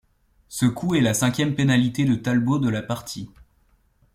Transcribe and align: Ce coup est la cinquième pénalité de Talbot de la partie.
Ce 0.49 0.65
coup 0.65 0.95
est 0.95 0.99
la 0.99 1.13
cinquième 1.13 1.53
pénalité 1.53 2.05
de 2.05 2.15
Talbot 2.15 2.57
de 2.57 2.69
la 2.69 2.81
partie. 2.81 3.29